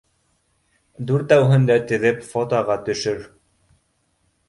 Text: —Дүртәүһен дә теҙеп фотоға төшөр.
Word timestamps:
—Дүртәүһен 1.11 1.69
дә 1.73 1.79
теҙеп 1.93 2.27
фотоға 2.33 2.81
төшөр. 2.91 3.25